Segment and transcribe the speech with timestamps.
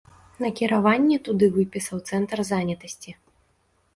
[0.43, 3.11] Накіраванне туды выпісаў цэнтр занятасці.